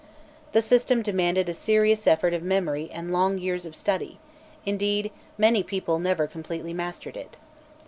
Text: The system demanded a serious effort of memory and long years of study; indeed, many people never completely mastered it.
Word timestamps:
The 0.53 0.63
system 0.63 1.03
demanded 1.03 1.47
a 1.47 1.53
serious 1.53 2.07
effort 2.07 2.33
of 2.33 2.41
memory 2.41 2.89
and 2.91 3.13
long 3.13 3.37
years 3.37 3.67
of 3.67 3.75
study; 3.75 4.17
indeed, 4.65 5.11
many 5.37 5.61
people 5.61 5.99
never 5.99 6.25
completely 6.25 6.73
mastered 6.73 7.15
it. 7.15 7.37